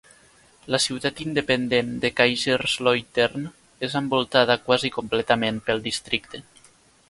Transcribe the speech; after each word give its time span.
La 0.75 0.77
ciutat 0.85 1.19
independent 1.25 1.91
de 2.05 2.11
Kaiserslautern 2.21 3.45
és 3.89 3.99
envoltada 4.03 4.59
quasi 4.67 4.95
completament 4.99 5.65
pel 5.69 5.89
districte. 5.91 6.47